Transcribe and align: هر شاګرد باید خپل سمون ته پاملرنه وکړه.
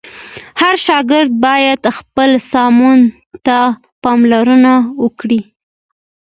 هر 0.61 0.75
شاګرد 0.87 1.31
باید 1.45 1.81
خپل 1.97 2.29
سمون 2.51 2.99
ته 3.45 3.57
پاملرنه 4.03 4.73
وکړه. 5.03 5.41